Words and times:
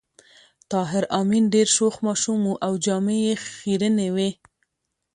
طاهر 0.71 1.03
آمین 1.19 1.43
ډېر 1.53 1.67
شوخ 1.77 1.95
ماشوم 2.05 2.41
و 2.49 2.53
او 2.65 2.73
جامې 2.85 3.17
یې 3.25 3.33
خيرنې 3.47 4.07
وې 4.15 4.29